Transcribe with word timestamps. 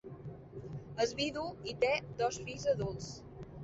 És 1.05 1.13
vidu 1.21 1.45
i 1.75 1.79
té 1.87 1.93
dos 2.25 2.43
fills 2.51 2.71
adults. 2.77 3.17